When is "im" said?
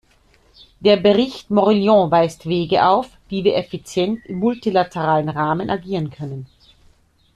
4.25-4.39